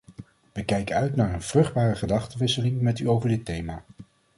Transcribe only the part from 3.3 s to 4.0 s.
thema.